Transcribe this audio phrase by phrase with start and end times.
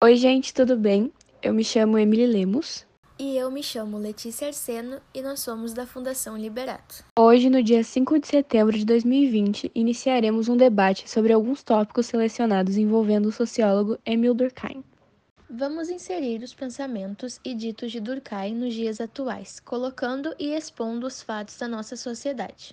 [0.00, 1.12] Oi, gente, tudo bem?
[1.42, 2.86] Eu me chamo Emily Lemos.
[3.18, 7.04] E eu me chamo Letícia Arseno e nós somos da Fundação Liberato.
[7.18, 12.76] Hoje, no dia 5 de setembro de 2020, iniciaremos um debate sobre alguns tópicos selecionados
[12.76, 14.84] envolvendo o sociólogo Emil Durkheim.
[15.50, 21.20] Vamos inserir os pensamentos e ditos de Durkheim nos dias atuais, colocando e expondo os
[21.20, 22.72] fatos da nossa sociedade.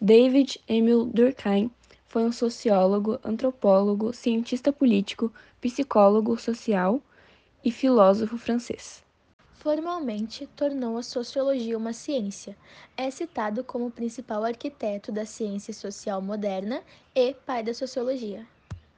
[0.00, 1.68] David Emil Durkheim
[2.08, 7.00] foi um sociólogo, antropólogo, cientista político, psicólogo social
[7.62, 9.04] e filósofo francês.
[9.52, 12.56] Formalmente, tornou a sociologia uma ciência.
[12.96, 16.82] É citado como principal arquiteto da ciência social moderna
[17.14, 18.46] e pai da sociologia.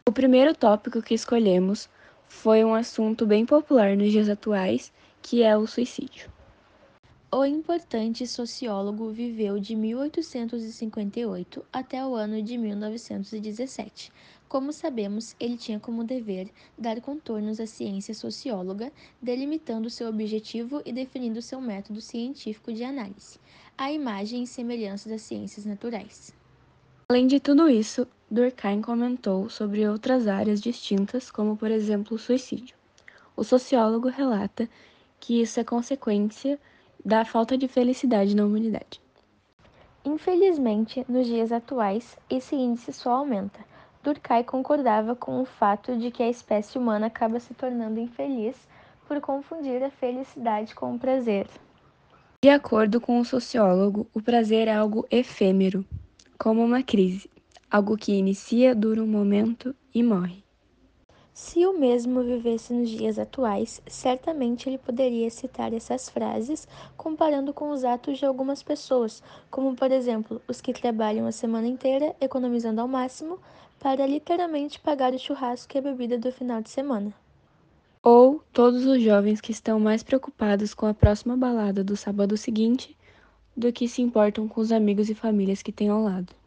[0.07, 1.89] O primeiro tópico que escolhemos
[2.29, 6.31] foi um assunto bem popular nos dias atuais, que é o suicídio.
[7.33, 14.13] O importante sociólogo viveu de 1858 até o ano de 1917.
[14.49, 18.91] Como sabemos, ele tinha como dever dar contornos à ciência socióloga,
[19.23, 23.39] delimitando seu objetivo e definindo seu método científico de análise,
[23.79, 26.35] a imagem e semelhança das ciências naturais.
[27.09, 32.75] Além de tudo isso, Durkheim comentou sobre outras áreas distintas, como por exemplo o suicídio.
[33.37, 34.69] O sociólogo relata
[35.21, 36.59] que isso é consequência
[37.11, 39.01] da falta de felicidade na humanidade.
[40.05, 43.59] Infelizmente, nos dias atuais, esse índice só aumenta.
[44.01, 48.57] Durkheim concordava com o fato de que a espécie humana acaba se tornando infeliz
[49.09, 51.49] por confundir a felicidade com o prazer.
[52.41, 55.85] De acordo com o sociólogo, o prazer é algo efêmero,
[56.39, 57.29] como uma crise,
[57.69, 60.45] algo que inicia, dura um momento e morre.
[61.33, 66.67] Se o mesmo vivesse nos dias atuais, certamente ele poderia citar essas frases
[66.97, 71.69] comparando com os atos de algumas pessoas, como por exemplo, os que trabalham a semana
[71.69, 73.39] inteira economizando ao máximo
[73.79, 77.15] para literalmente pagar o churrasco e a bebida do final de semana.
[78.03, 82.97] Ou todos os jovens que estão mais preocupados com a próxima balada do sábado seguinte
[83.57, 86.40] do que se importam com os amigos e famílias que têm ao lado.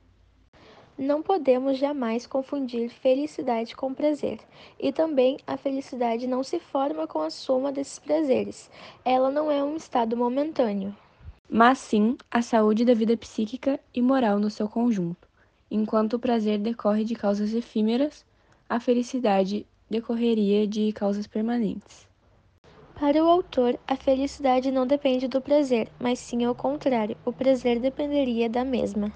[0.97, 4.39] Não podemos jamais confundir felicidade com prazer,
[4.79, 8.69] e também a felicidade não se forma com a soma desses prazeres.
[9.03, 10.95] Ela não é um estado momentâneo,
[11.49, 15.27] mas sim a saúde da vida psíquica e moral no seu conjunto.
[15.69, 18.23] Enquanto o prazer decorre de causas efímeras,
[18.69, 22.07] a felicidade decorreria de causas permanentes.
[22.99, 27.79] Para o autor, a felicidade não depende do prazer, mas sim ao contrário, o prazer
[27.79, 29.11] dependeria da mesma.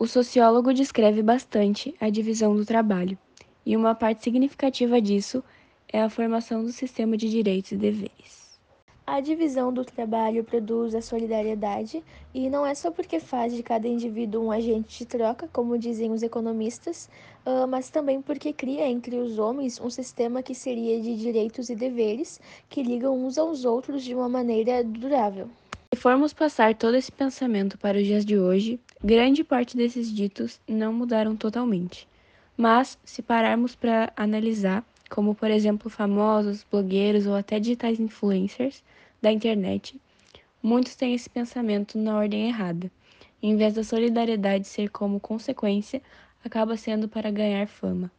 [0.00, 3.18] O sociólogo descreve bastante a divisão do trabalho,
[3.66, 5.44] e uma parte significativa disso
[5.92, 8.58] é a formação do sistema de direitos e deveres.
[9.06, 12.02] A divisão do trabalho produz a solidariedade,
[12.32, 16.10] e não é só porque faz de cada indivíduo um agente de troca, como dizem
[16.10, 17.10] os economistas,
[17.44, 21.76] ah, mas também porque cria entre os homens um sistema que seria de direitos e
[21.76, 22.40] deveres
[22.70, 25.50] que ligam uns aos outros de uma maneira durável.
[25.92, 30.60] Se formos passar todo esse pensamento para os dias de hoje, grande parte desses ditos
[30.68, 32.08] não mudaram totalmente.
[32.56, 38.82] Mas, se pararmos para analisar, como por exemplo famosos, blogueiros ou até digitais influencers
[39.20, 40.00] da internet,
[40.62, 42.90] muitos têm esse pensamento na ordem errada.
[43.42, 46.02] Em vez da solidariedade ser como consequência,
[46.44, 48.10] acaba sendo para ganhar fama.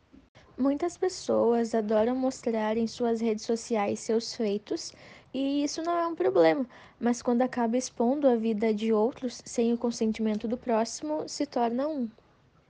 [0.58, 4.94] Muitas pessoas adoram mostrar em suas redes sociais seus feitos
[5.34, 6.66] e isso não é um problema,
[7.00, 11.88] mas quando acaba expondo a vida de outros sem o consentimento do próximo, se torna
[11.88, 12.10] um.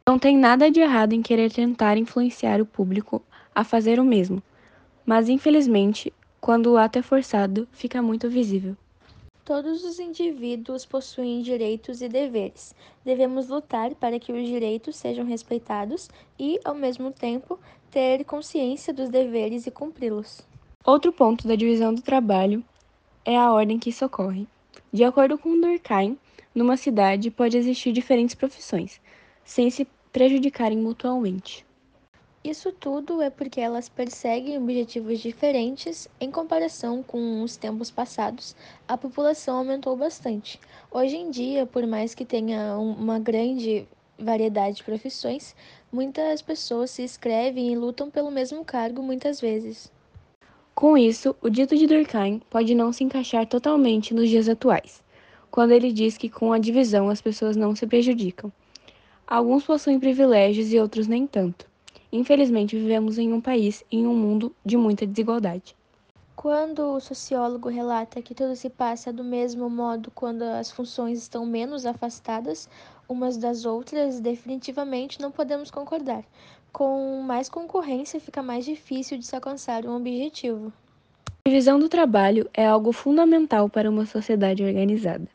[0.08, 3.22] Não tem nada de errado em querer tentar influenciar o público
[3.54, 4.42] a fazer o mesmo,
[5.06, 8.76] mas infelizmente, quando o ato é forçado, fica muito visível.
[9.44, 12.76] Todos os indivíduos possuem direitos e deveres.
[13.04, 19.10] Devemos lutar para que os direitos sejam respeitados e, ao mesmo tempo, ter consciência dos
[19.10, 20.51] deveres e cumpri-los.
[20.84, 22.66] Outro ponto da divisão do trabalho
[23.24, 24.48] é a ordem que isso ocorre.
[24.92, 26.18] De acordo com Durkheim,
[26.56, 29.00] numa cidade pode existir diferentes profissões,
[29.46, 31.64] sem se prejudicarem mutuamente.
[32.44, 36.08] Isso tudo é porque elas perseguem objetivos diferentes.
[36.20, 38.56] Em comparação com os tempos passados,
[38.88, 40.60] a população aumentou bastante.
[40.90, 45.56] Hoje em dia, por mais que tenha uma grande variedade de profissões,
[45.92, 49.92] muitas pessoas se inscrevem e lutam pelo mesmo cargo muitas vezes.
[50.82, 55.04] Com isso, o dito de Durkheim pode não se encaixar totalmente nos dias atuais,
[55.52, 58.52] quando ele diz que com a divisão as pessoas não se prejudicam.
[59.28, 61.68] Alguns possuem privilégios e outros nem tanto.
[62.12, 65.76] Infelizmente, vivemos em um país e em um mundo de muita desigualdade.
[66.36, 71.46] Quando o sociólogo relata que tudo se passa do mesmo modo quando as funções estão
[71.46, 72.68] menos afastadas
[73.08, 76.24] umas das outras, definitivamente não podemos concordar,
[76.72, 80.72] Com mais concorrência, fica mais difícil de se alcançar um objetivo.
[81.46, 85.28] A divisão do trabalho é algo fundamental para uma sociedade organizada.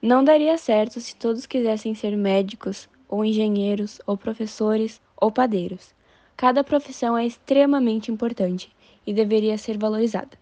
[0.00, 5.94] Não daria certo se todos quisessem ser médicos, ou engenheiros, ou professores, ou padeiros.
[6.36, 8.70] Cada profissão é extremamente importante
[9.06, 10.41] e deveria ser valorizada.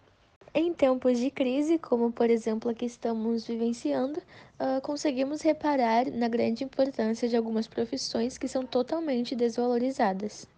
[0.53, 6.27] Em tempos de crise, como por exemplo a que estamos vivenciando, uh, conseguimos reparar na
[6.27, 10.49] grande importância de algumas profissões que são totalmente desvalorizadas.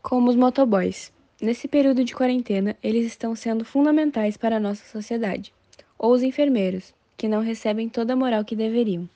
[0.00, 1.12] Como os motoboys.
[1.42, 5.52] Nesse período de quarentena, eles estão sendo fundamentais para a nossa sociedade.
[5.98, 9.08] Ou os enfermeiros, que não recebem toda a moral que deveriam.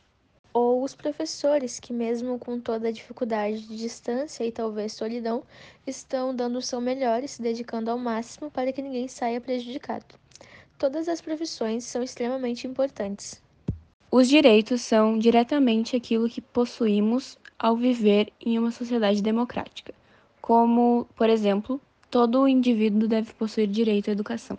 [0.54, 5.42] Ou os professores, que, mesmo com toda a dificuldade de distância e talvez solidão,
[5.86, 10.04] estão dando o seu melhor e se dedicando ao máximo para que ninguém saia prejudicado.
[10.78, 13.40] Todas as profissões são extremamente importantes.
[14.10, 19.94] Os direitos são diretamente aquilo que possuímos ao viver em uma sociedade democrática,
[20.40, 24.58] como, por exemplo, todo indivíduo deve possuir direito à educação.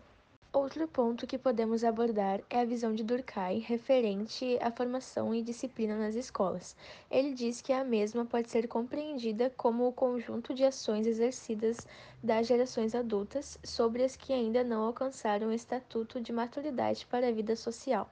[0.63, 5.97] Outro ponto que podemos abordar é a visão de Durkheim referente à formação e disciplina
[5.97, 6.73] nas escolas.
[7.11, 11.85] Ele diz que a mesma pode ser compreendida como o conjunto de ações exercidas
[12.23, 17.31] das gerações adultas sobre as que ainda não alcançaram o estatuto de maturidade para a
[17.33, 18.09] vida social.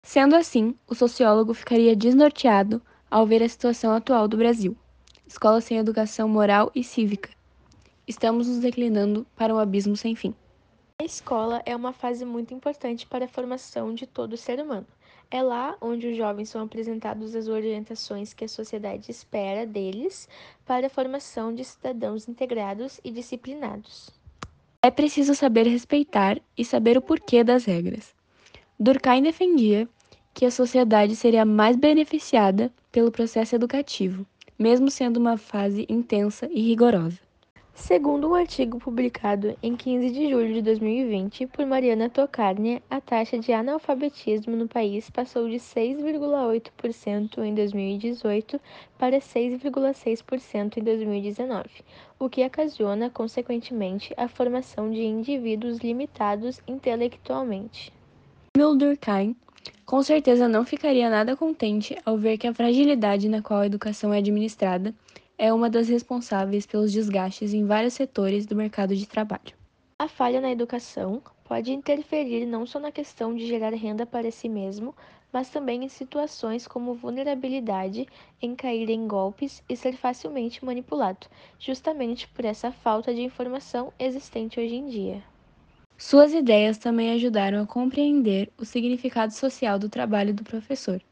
[0.00, 2.80] Sendo assim, o sociólogo ficaria desnorteado
[3.10, 4.76] ao ver a situação atual do Brasil.
[5.26, 7.30] Escola sem educação moral e cívica.
[8.06, 10.32] Estamos nos declinando para um abismo sem fim.
[11.04, 14.86] A escola é uma fase muito importante para a formação de todo ser humano.
[15.30, 20.26] É lá onde os jovens são apresentados as orientações que a sociedade espera deles
[20.64, 24.08] para a formação de cidadãos integrados e disciplinados.
[24.80, 28.14] É preciso saber respeitar e saber o porquê das regras.
[28.80, 29.86] Durkheim defendia
[30.32, 34.24] que a sociedade seria mais beneficiada pelo processo educativo,
[34.58, 37.23] mesmo sendo uma fase intensa e rigorosa.
[37.74, 43.36] Segundo um artigo publicado em 15 de julho de 2020 por Mariana Tokarnia, a taxa
[43.36, 48.60] de analfabetismo no país passou de 6,8% em 2018
[48.96, 51.68] para 6,6% em 2019,
[52.16, 57.92] o que ocasiona, consequentemente, a formação de indivíduos limitados intelectualmente.
[58.56, 59.36] Emil Durkheim
[59.84, 64.14] com certeza não ficaria nada contente ao ver que a fragilidade na qual a educação
[64.14, 64.94] é administrada
[65.44, 69.54] é uma das responsáveis pelos desgastes em vários setores do mercado de trabalho.
[69.98, 74.48] A falha na educação pode interferir não só na questão de gerar renda para si
[74.48, 74.94] mesmo,
[75.30, 78.06] mas também em situações como vulnerabilidade
[78.40, 81.26] em cair em golpes e ser facilmente manipulado,
[81.58, 85.22] justamente por essa falta de informação existente hoje em dia.
[85.98, 91.02] Suas ideias também ajudaram a compreender o significado social do trabalho do professor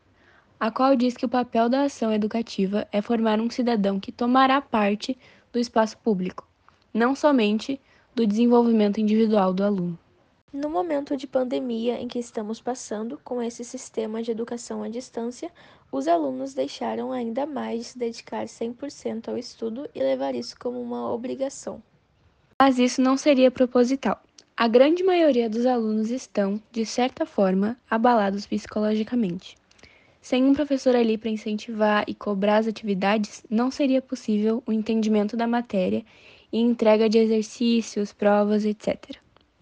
[0.62, 4.60] a qual diz que o papel da ação educativa é formar um cidadão que tomará
[4.60, 5.18] parte
[5.52, 6.46] do espaço público,
[6.94, 7.80] não somente
[8.14, 9.98] do desenvolvimento individual do aluno.
[10.52, 15.50] No momento de pandemia em que estamos passando, com esse sistema de educação à distância,
[15.90, 20.80] os alunos deixaram ainda mais de se dedicar 100% ao estudo e levar isso como
[20.80, 21.82] uma obrigação.
[22.60, 24.22] Mas isso não seria proposital.
[24.56, 29.60] A grande maioria dos alunos estão, de certa forma, abalados psicologicamente.
[30.22, 35.36] Sem um professor ali para incentivar e cobrar as atividades, não seria possível o entendimento
[35.36, 36.04] da matéria
[36.52, 39.16] e entrega de exercícios, provas, etc.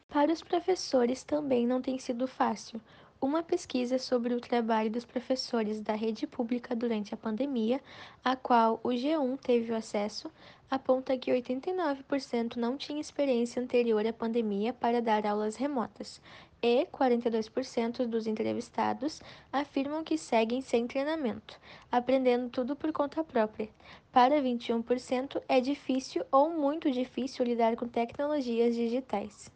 [0.06, 2.78] Para os professores também não tem sido fácil.
[3.18, 7.80] Uma pesquisa sobre o trabalho dos professores da rede pública durante a pandemia,
[8.22, 10.30] a qual o G1 teve acesso,
[10.70, 16.20] aponta que 89% não tinha experiência anterior à pandemia para dar aulas remotas,
[16.62, 21.58] e 42% dos entrevistados afirmam que seguem sem treinamento,
[21.90, 23.68] aprendendo tudo por conta própria.
[24.12, 29.50] Para 21%, é difícil ou muito difícil lidar com tecnologias digitais.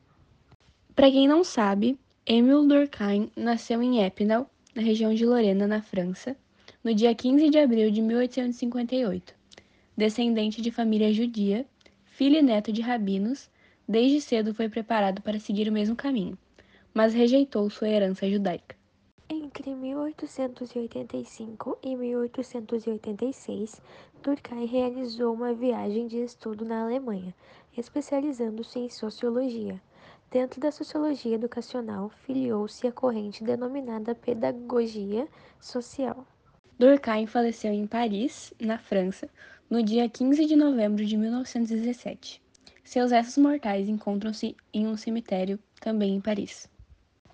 [0.95, 6.37] Para quem não sabe, Émile Durkheim nasceu em Épinal, na região de Lorena, na França,
[6.83, 9.35] no dia 15 de abril de 1858.
[9.97, 11.67] Descendente de família judia,
[12.07, 13.51] filho e neto de rabinos,
[13.87, 16.39] desde cedo foi preparado para seguir o mesmo caminho
[16.95, 18.77] mas rejeitou sua herança judaica.
[19.29, 23.83] Entre 1885 e 1886,
[24.23, 27.35] Durkheim realizou uma viagem de estudo na Alemanha,
[27.77, 29.83] especializando-se em sociologia.
[30.31, 35.27] Dentro da sociologia educacional, filiou-se à corrente denominada pedagogia
[35.61, 36.25] social.
[36.79, 39.29] Durkheim faleceu em Paris, na França,
[39.71, 42.43] no dia 15 de novembro de 1917.
[42.83, 46.69] Seus restos mortais encontram-se em um cemitério também em Paris.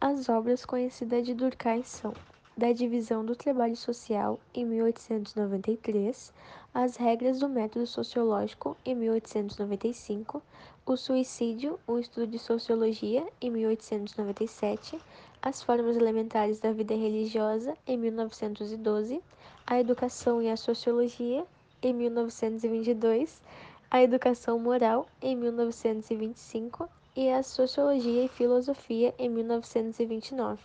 [0.02, 2.14] As obras conhecidas de Durkheim são
[2.57, 6.33] da divisão do trabalho social em 1893,
[6.73, 10.42] as regras do método sociológico em 1895,
[10.87, 14.99] o suicídio, um estudo de sociologia em 1897,
[15.42, 19.23] as formas elementares da vida religiosa em 1912,
[19.66, 21.45] a educação e a sociologia
[21.83, 23.42] em 1922,
[23.90, 30.59] a educação moral em 1925 e a Sociologia e Filosofia em 1929.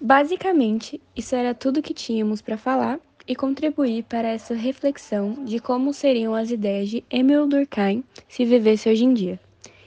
[0.00, 5.92] Basicamente, isso era tudo que tínhamos para falar e contribuir para essa reflexão de como
[5.92, 9.40] seriam as ideias de Emil Durkheim se vivesse hoje em dia.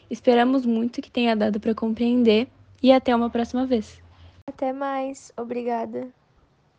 [0.09, 2.47] Esperamos muito que tenha dado para compreender
[2.81, 4.01] e até uma próxima vez.
[4.47, 6.09] Até mais, obrigada.